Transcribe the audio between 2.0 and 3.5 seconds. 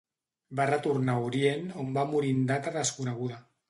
va morir en data desconeguda.